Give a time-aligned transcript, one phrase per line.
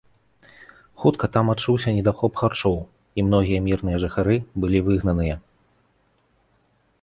[1.01, 2.77] Хутка там адчуўся недахоп харчоў,
[3.17, 4.35] і многія мірныя жыхары
[4.65, 5.35] былі выгнаныя.